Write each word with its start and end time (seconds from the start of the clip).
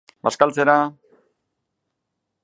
Bazkaltzera! 0.27 0.77